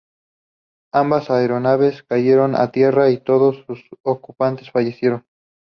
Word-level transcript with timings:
Ambas 0.91 1.29
aeronaves 1.29 2.01
cayeron 2.01 2.55
a 2.55 2.71
tierra 2.71 3.11
y 3.11 3.19
todos 3.19 3.63
sus 3.67 3.87
ocupantes 4.01 4.71
fallecieron. 4.71 5.27